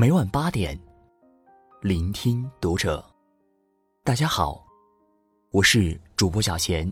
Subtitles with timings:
[0.00, 0.80] 每晚八点，
[1.82, 3.04] 聆听读者。
[4.02, 4.64] 大家好，
[5.50, 6.90] 我是主播小贤，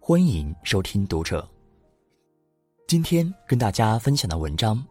[0.00, 1.46] 欢迎收听读者。
[2.86, 4.82] 今天跟大家分享的文章，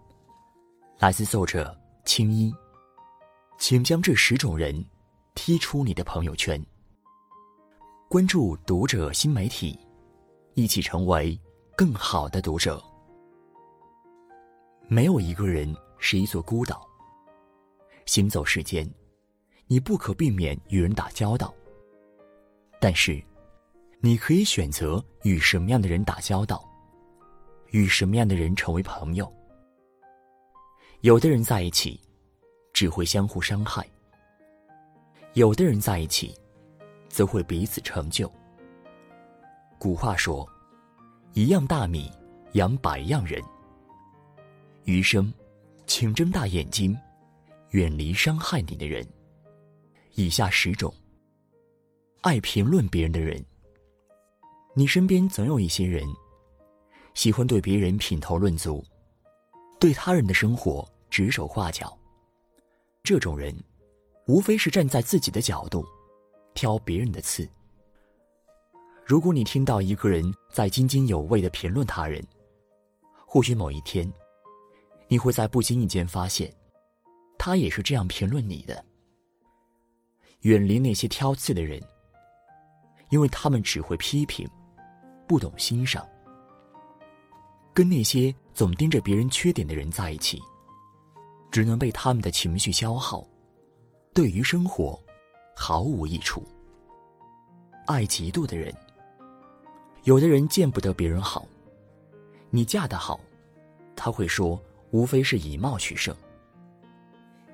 [0.99, 1.75] 来自作者
[2.05, 2.53] 青衣。
[3.57, 4.85] 请将这十种人
[5.33, 6.63] 踢出你的朋友圈。
[8.07, 9.75] 关注读者新媒体，
[10.53, 11.35] 一起成为
[11.75, 12.79] 更好的读者。
[14.87, 16.87] 没有一个人是一座孤岛。
[18.07, 18.89] 行走世间，
[19.67, 21.53] 你不可避免与人打交道。
[22.79, 23.21] 但是，
[23.99, 26.67] 你可以选择与什么样的人打交道，
[27.71, 29.31] 与什么样的人成为朋友。
[31.01, 31.99] 有的人在一起，
[32.73, 33.83] 只会相互伤害；
[35.33, 36.33] 有的人在一起，
[37.09, 38.31] 则会彼此成就。
[39.77, 40.47] 古话说
[41.33, 42.11] ：“一样大米
[42.53, 43.43] 养百样人。”
[44.85, 45.31] 余生，
[45.85, 46.97] 请睁大眼睛。
[47.71, 49.07] 远离伤害你的人。
[50.15, 50.93] 以下十种。
[52.21, 53.43] 爱评论别人的人。
[54.73, 56.03] 你身边总有一些人，
[57.13, 58.83] 喜欢对别人品头论足，
[59.79, 61.97] 对他人的生活指手画脚。
[63.03, 63.55] 这种人，
[64.27, 65.85] 无非是站在自己的角度，
[66.53, 67.47] 挑别人的刺。
[69.05, 72.21] 如果你听到一个人在津津有味的评论他人，
[73.25, 74.11] 或许某一天，
[75.07, 76.53] 你会在不经意间发现。
[77.37, 78.83] 他也是这样评论你的。
[80.41, 81.81] 远离那些挑刺的人，
[83.09, 84.47] 因为他们只会批评，
[85.27, 86.07] 不懂欣赏。
[87.73, 90.41] 跟那些总盯着别人缺点的人在一起，
[91.51, 93.27] 只能被他们的情绪消耗，
[94.13, 94.99] 对于生活
[95.55, 96.43] 毫无益处。
[97.85, 98.73] 爱嫉妒的人，
[100.03, 101.47] 有的人见不得别人好，
[102.49, 103.19] 你嫁得好，
[103.95, 106.15] 他会说无非是以貌取胜。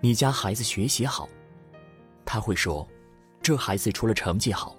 [0.04, 1.30] 你家孩子学习好，
[2.26, 2.86] 他会说
[3.42, 4.75] ：“这孩子除了成绩好，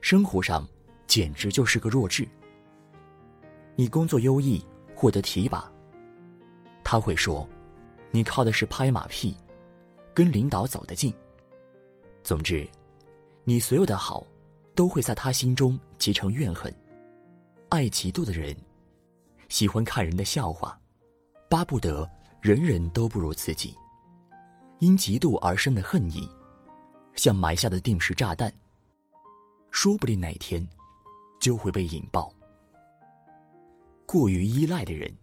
[0.00, 0.64] 生活上
[1.08, 2.24] 简直就是个弱智。”
[3.74, 4.64] 你工作优异，
[4.94, 5.68] 获得提拔，
[6.84, 7.44] 他会说
[8.12, 9.36] ：“你靠的是拍马屁，
[10.14, 11.12] 跟领导走得近。”
[12.22, 12.64] 总之，
[13.42, 14.24] 你所有的好，
[14.76, 16.72] 都会在他心中结成怨恨。
[17.68, 18.56] 爱嫉妒的人，
[19.48, 20.80] 喜欢看人的笑话，
[21.48, 22.08] 巴不得
[22.40, 23.76] 人人都不如自己。
[24.80, 26.26] 因嫉妒而生的恨意，
[27.14, 28.50] 像埋下的定时炸弹，
[29.70, 30.66] 说不定哪天
[31.38, 32.32] 就会被引爆。
[34.06, 35.14] 过于依赖的人，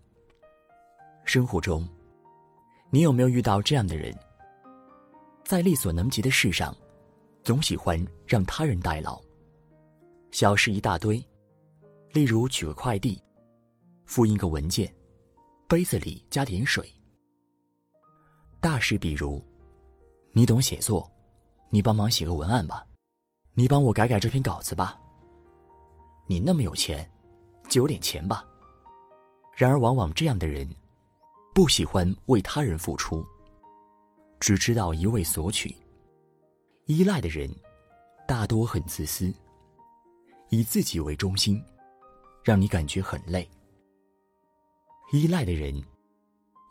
[1.26, 1.90] 生活中，
[2.92, 4.16] 你有没有遇到这样的人？
[5.44, 6.76] 在力所能及的事上，
[7.44, 9.20] 总喜欢让他人代劳，
[10.30, 11.18] 小事一大堆，
[12.12, 13.20] 例如取个快递，
[14.06, 14.94] 复印个文件，
[15.68, 16.88] 杯子里加点水。
[18.60, 19.44] 大事比如，
[20.32, 21.10] 你懂写作，
[21.70, 22.86] 你帮忙写个文案吧，
[23.54, 25.00] 你帮我改改这篇稿子吧。
[26.26, 27.10] 你那么有钱，
[27.70, 28.46] 就有点钱吧。
[29.56, 30.68] 然而，往往这样的人，
[31.54, 33.26] 不喜欢为他人付出，
[34.40, 35.76] 只知道一味索取。
[36.86, 37.50] 依赖的人，
[38.28, 39.32] 大多很自私，
[40.50, 41.64] 以自己为中心，
[42.44, 43.48] 让你感觉很累。
[45.12, 45.82] 依赖的人，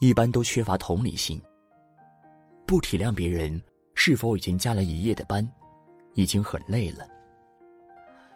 [0.01, 1.41] 一般都缺乏同理心。
[2.67, 3.63] 不体谅别人
[3.95, 5.49] 是否已经加了一夜的班，
[6.15, 7.07] 已经很累了。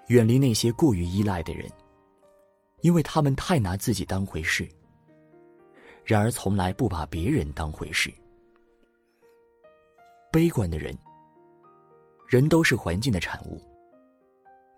[0.07, 1.69] 远离那些过于依赖的人，
[2.81, 4.69] 因为他们太拿自己当回事，
[6.05, 8.13] 然而从来不把别人当回事。
[10.33, 10.97] 悲观的人，
[12.29, 13.61] 人都是环境的产物。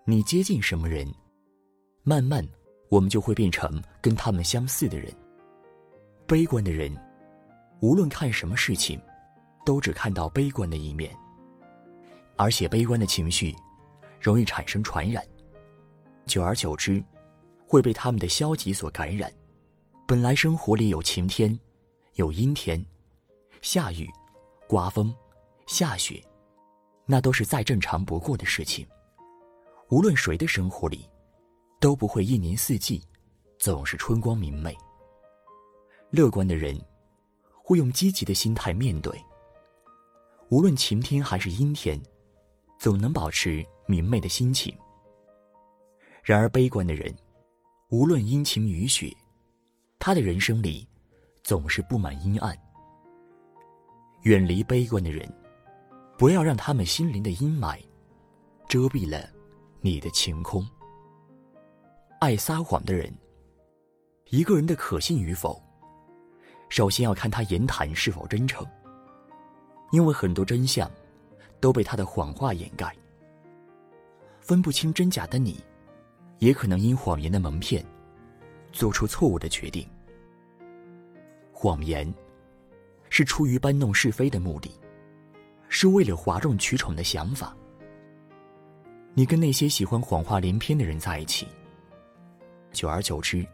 [0.06, 1.06] 你接近什么人，
[2.02, 2.46] 慢慢
[2.88, 5.12] 我们就会变成跟他们相似的人。
[6.26, 6.90] 悲观的人，
[7.80, 8.98] 无论看什么事情。
[9.64, 11.14] 都只看到悲观的一面，
[12.36, 13.54] 而且悲观的情绪
[14.20, 15.24] 容易产生传染，
[16.26, 17.02] 久而久之
[17.66, 19.32] 会被他们的消极所感染。
[20.06, 21.58] 本来生活里有晴天，
[22.14, 22.84] 有阴天，
[23.60, 24.10] 下雨、
[24.66, 25.14] 刮风、
[25.66, 26.22] 下雪，
[27.06, 28.86] 那都是再正常不过的事情。
[29.88, 31.08] 无论谁的生活里，
[31.80, 33.02] 都不会一年四季
[33.58, 34.76] 总是春光明媚。
[36.10, 36.78] 乐观的人
[37.62, 39.18] 会用积极的心态面对。
[40.52, 41.98] 无论晴天还是阴天，
[42.78, 44.76] 总能保持明媚的心情。
[46.22, 47.10] 然而，悲观的人，
[47.88, 49.10] 无论阴晴雨雪，
[49.98, 50.86] 他的人生里
[51.42, 52.54] 总是布满阴暗。
[54.24, 55.26] 远离悲观的人，
[56.18, 57.78] 不要让他们心灵的阴霾
[58.68, 59.26] 遮蔽了
[59.80, 60.68] 你的晴空。
[62.20, 63.10] 爱撒谎的人，
[64.28, 65.58] 一个人的可信与否，
[66.68, 68.66] 首先要看他言谈是否真诚，
[69.92, 70.90] 因为很多真相
[71.60, 72.92] 都被他的谎话掩盖。
[74.40, 75.62] 分不清真假的你，
[76.40, 77.84] 也可能因谎言的蒙骗，
[78.72, 79.88] 做出错误的决定。
[81.52, 82.12] 谎言
[83.08, 84.68] 是出于搬弄是非的目的，
[85.68, 87.56] 是为了哗众取宠的想法。
[89.14, 91.46] 你跟那些喜欢谎话连篇的人在一起，
[92.72, 93.46] 久而久之，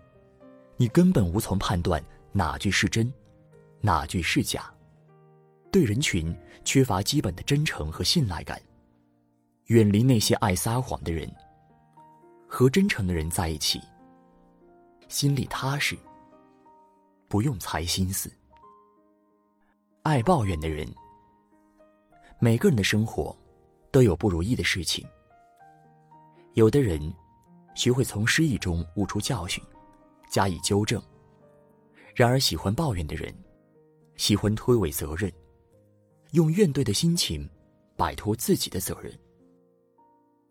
[0.77, 3.13] 你根本无从判断哪句是真，
[3.81, 4.73] 哪句是假，
[5.71, 6.35] 对人群
[6.65, 8.61] 缺乏基本的真诚和信赖感。
[9.67, 11.31] 远离那些爱撒谎的人，
[12.47, 13.81] 和真诚的人在一起，
[15.09, 15.97] 心里踏实。
[17.29, 18.33] 不用猜心思。
[20.03, 20.89] 爱抱怨的人，
[22.39, 23.37] 每个人的生活
[23.91, 25.07] 都有不如意的事情。
[26.55, 27.13] 有的人
[27.75, 29.63] 学会从失意中悟出教训，
[30.31, 30.99] 加以纠正；
[32.15, 33.31] 然而，喜欢抱怨的人，
[34.17, 35.31] 喜欢推诿责任，
[36.33, 37.49] 用怨怼的心情
[37.97, 39.13] 摆脱自己的责任。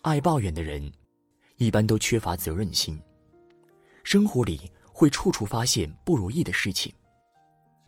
[0.01, 0.91] 爱抱怨的人，
[1.57, 2.99] 一般都缺乏责任心，
[4.03, 6.93] 生活里会处处发现不如意的事情，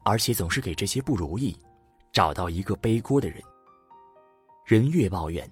[0.04, 1.58] 而且总是给这些不如意
[2.12, 3.42] 找到一个背锅的人。
[4.66, 5.50] 人越抱怨，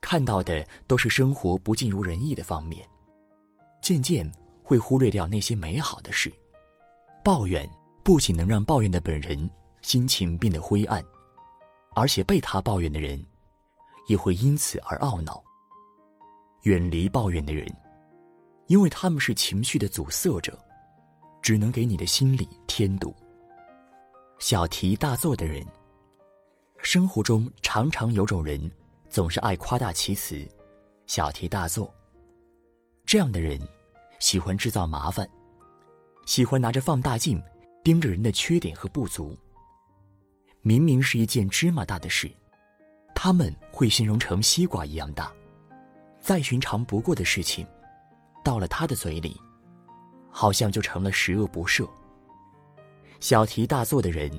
[0.00, 2.86] 看到的都是生活不尽如人意的方面，
[3.82, 4.30] 渐渐
[4.62, 6.32] 会忽略掉那些美好的事。
[7.24, 7.68] 抱怨
[8.04, 9.50] 不仅能让抱怨的本人
[9.80, 11.02] 心情变得灰暗，
[11.94, 13.24] 而且被他抱怨的人
[14.08, 15.42] 也会因此而懊恼。
[16.62, 17.66] 远离抱怨的人，
[18.66, 20.58] 因为他们是情绪的阻塞者，
[21.42, 23.14] 只能给你的心里添堵。
[24.38, 25.64] 小题大做的人，
[26.78, 28.70] 生活中常常有种人，
[29.08, 30.46] 总是爱夸大其词，
[31.06, 31.92] 小题大做。
[33.06, 33.60] 这样的人，
[34.18, 35.28] 喜欢制造麻烦，
[36.24, 37.42] 喜欢拿着放大镜
[37.82, 39.36] 盯着人的缺点和不足。
[40.66, 42.30] 明明是一件芝麻大的事，
[43.14, 45.30] 他们会形容成西瓜一样大。
[46.18, 47.66] 再寻常不过的事情，
[48.42, 49.38] 到了他的嘴里，
[50.30, 51.86] 好像就成了十恶不赦。
[53.20, 54.30] 小题大做的人，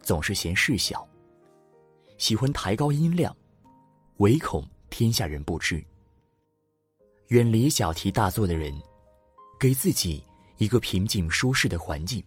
[0.00, 1.06] 总是嫌事小，
[2.16, 3.36] 喜欢抬高音量，
[4.16, 5.84] 唯恐天下人不知。
[7.26, 8.74] 远离小题大做的人，
[9.58, 10.24] 给自己
[10.56, 12.24] 一个平静舒适的环境，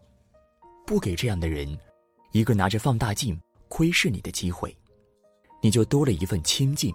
[0.85, 1.75] 不给这样的人
[2.33, 3.39] 一个拿着放大镜
[3.69, 4.75] 窥视你的机会，
[5.62, 6.94] 你就多了一份清静。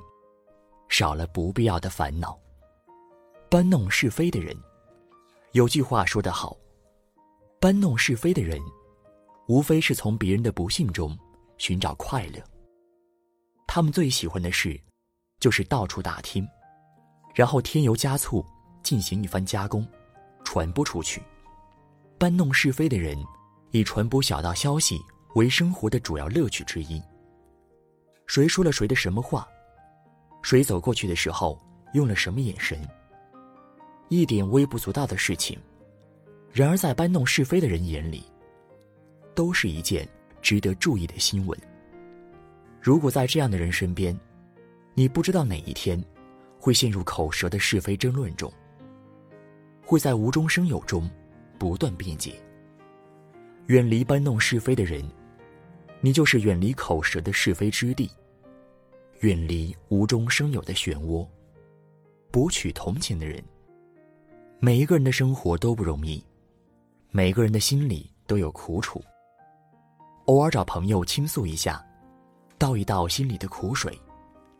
[0.88, 2.36] 少了不必要的烦恼。
[3.48, 4.56] 搬弄是非的人，
[5.52, 6.56] 有句话说得好
[7.60, 8.60] ：“搬弄是非的人，
[9.46, 11.16] 无非是从别人的不幸中
[11.56, 12.42] 寻找快乐。
[13.66, 14.80] 他们最喜欢的事，
[15.38, 16.44] 就是到处打听，
[17.32, 18.44] 然后添油加醋
[18.82, 19.86] 进行一番加工，
[20.42, 21.22] 传播出去。
[22.18, 23.16] 搬弄是非的人，
[23.70, 25.00] 以传播小道消息
[25.38, 27.00] 为生活的主要乐趣之一。
[28.26, 29.46] 谁说了谁的什么话？”
[30.42, 31.56] 谁走过去的时候
[31.94, 32.76] 用了什么眼神？
[34.08, 35.56] 一点微不足道的事情，
[36.52, 38.24] 然而在搬弄是非的人眼里，
[39.32, 40.08] 都是一件
[40.42, 41.56] 值得注意的新闻。
[42.80, 44.18] 如果在这样的人身边，
[44.94, 46.02] 你不知道哪一天
[46.58, 48.52] 会陷入口舌的是非争论中，
[49.86, 51.08] 会在无中生有中
[51.60, 52.34] 不断辩解。
[53.66, 55.04] 远离搬弄是非的人，
[56.00, 58.10] 你就是远离口舌的是非之地。
[59.20, 61.26] 远离无中生有的漩涡，
[62.30, 63.42] 博取同情的人。
[64.60, 66.24] 每一个人的生活都不容易，
[67.10, 69.02] 每个人的心里都有苦楚。
[70.26, 71.84] 偶尔找朋友倾诉一下，
[72.58, 74.00] 倒一倒心里的苦水，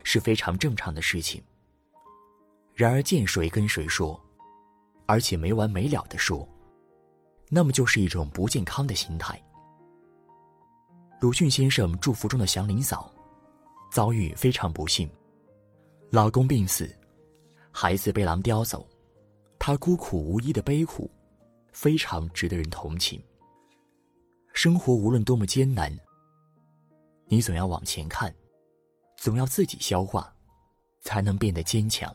[0.02, 1.40] 是非常正常的事情。
[2.74, 4.20] 然而见谁跟谁说，
[5.06, 6.48] 而且没完没了的说，
[7.48, 9.40] 那么就是一种不健康的心态。
[11.20, 13.12] 鲁迅先生祝福中的祥林嫂。
[13.90, 15.10] 遭遇非常不幸，
[16.10, 16.94] 老公病死，
[17.72, 18.86] 孩子被狼叼走，
[19.58, 21.10] 她孤苦无依的悲苦，
[21.72, 23.20] 非常值得人同情。
[24.52, 25.92] 生活无论多么艰难，
[27.26, 28.32] 你总要往前看，
[29.16, 30.32] 总要自己消化，
[31.00, 32.14] 才能变得坚强。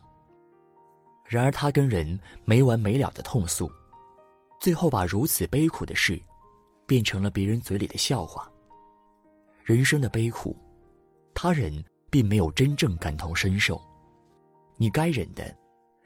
[1.26, 3.70] 然而她跟人没完没了的痛诉，
[4.60, 6.18] 最后把如此悲苦的事，
[6.86, 8.50] 变成了别人嘴里的笑话。
[9.64, 10.54] 人生的悲苦。
[11.34, 13.80] 他人并没有真正感同身受，
[14.76, 15.56] 你该忍的，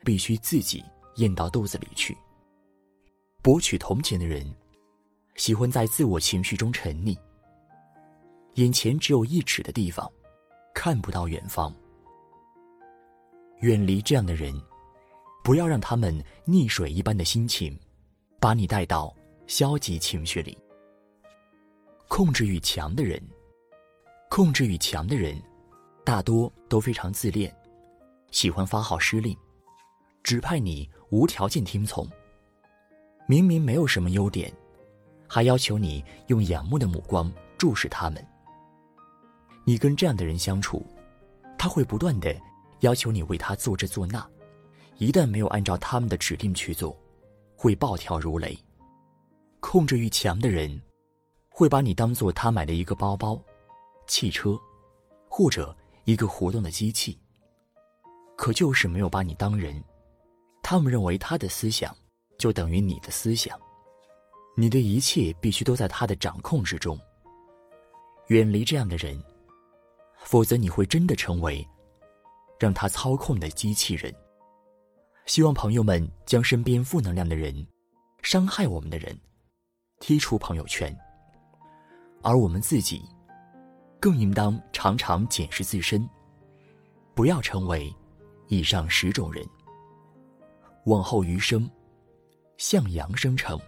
[0.04, 0.82] 必须自己
[1.16, 2.16] 咽到肚子里去。
[3.42, 4.46] 博取同情的人，
[5.34, 7.18] 喜欢在自我情绪中沉溺。
[8.54, 10.10] 眼前只有一尺的地方，
[10.72, 11.74] 看不到远方。
[13.60, 14.54] 远离这样的人，
[15.42, 17.78] 不要让他们溺水一般的心情，
[18.40, 19.14] 把你带到
[19.46, 20.56] 消极情绪里。
[22.08, 23.22] 控制欲强的人，
[24.28, 25.40] 控制欲强的人，
[26.04, 27.54] 大多都非常自恋，
[28.30, 29.36] 喜欢发号施令，
[30.22, 32.06] 指派你无条件听从。
[33.26, 34.52] 明明没有什么优点，
[35.26, 38.24] 还要求你用仰慕的目光注视他们。
[39.64, 40.86] 你跟这样的人相处，
[41.58, 42.34] 他会不断的
[42.80, 44.24] 要求你为他做这做那，
[44.98, 46.96] 一旦没有按照他们的指令去做，
[47.56, 48.56] 会暴跳如雷。
[49.60, 50.80] 控制欲强的人，
[51.48, 53.42] 会把你当做他买的一个包包、
[54.08, 54.58] 汽车，
[55.28, 57.16] 或者一个活动的机器。
[58.36, 59.80] 可就是没有把你当人，
[60.62, 61.96] 他们认为他的思想
[62.38, 63.56] 就等于你的思想，
[64.56, 66.98] 你的一切必须都在他的掌控之中。
[68.28, 69.22] 远离这样的人。
[70.24, 71.66] 否则，你会真的成为
[72.58, 74.12] 让他操控的机器人。
[75.26, 77.66] 希望朋友们将身边负能量的人、
[78.22, 79.16] 伤害我们的人
[80.00, 80.94] 踢出朋友圈，
[82.20, 83.00] 而我们自己
[84.00, 86.08] 更应当常常检视自身，
[87.14, 87.94] 不要成为
[88.46, 89.44] 以上十种人。
[90.84, 91.68] 往后余生，
[92.56, 93.58] 向阳生成，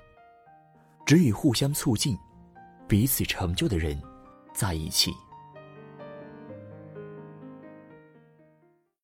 [1.05, 2.17] 只与互相促进、
[2.89, 4.01] 彼此成就的人
[4.55, 5.13] 在一起。